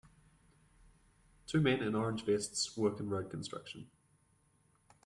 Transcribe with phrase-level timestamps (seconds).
[1.45, 3.87] Two men in orange vests work in road construction